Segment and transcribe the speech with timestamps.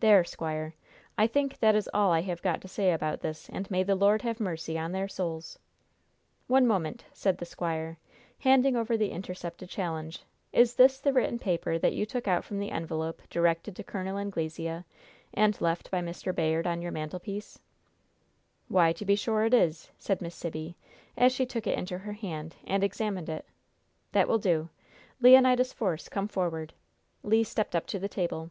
[0.00, 0.72] There, squire,
[1.18, 3.94] I think that is all I have got to say about this, and may the
[3.94, 5.58] Lord have mercy on their souls!"
[6.46, 7.98] "One moment," said the squire,
[8.38, 10.20] handing over the intercepted challenge.
[10.50, 14.16] "Is this the written paper that you took out from the envelope directed to Col.
[14.16, 14.82] Anglesea
[15.34, 16.34] and left by Mr.
[16.34, 17.58] Bayard on your mantelpiece?"
[18.68, 20.74] "Why, to be sure it is!" said Miss Sibby,
[21.18, 23.44] as she took it into her hand and examined it.
[24.12, 24.70] "That will do!
[25.20, 26.72] Leonidas Force, come forward."
[27.22, 28.50] Le stepped up to the table.